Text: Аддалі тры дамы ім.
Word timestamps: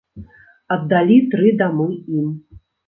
Аддалі 0.77 1.21
тры 1.35 1.55
дамы 1.61 1.89
ім. 2.23 2.31